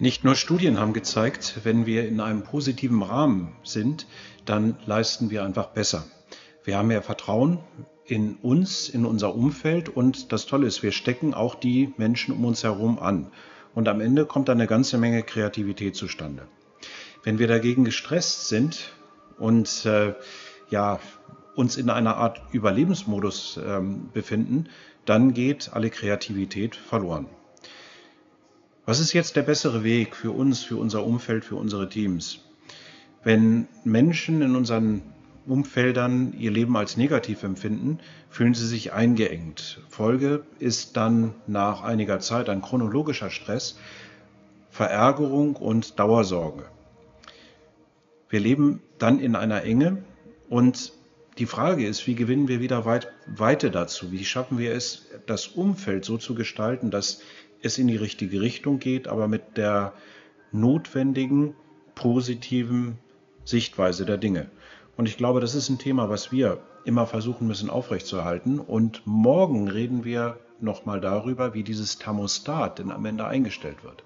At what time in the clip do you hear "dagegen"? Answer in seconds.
17.46-17.84